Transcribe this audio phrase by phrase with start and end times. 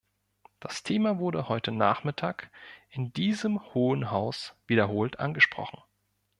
[0.59, 2.49] Das Thema wurde heute Nachmittag
[2.89, 5.77] in diesem Hohen Haus wiederholt angesprochen.